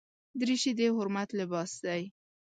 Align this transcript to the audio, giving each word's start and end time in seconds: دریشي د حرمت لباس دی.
دریشي 0.39 0.71
د 0.77 0.81
حرمت 0.95 1.29
لباس 1.39 1.71
دی. 1.85 2.01